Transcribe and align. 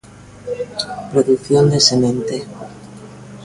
Produción 1.11 1.63
de 1.73 1.79
semente. 1.79 2.35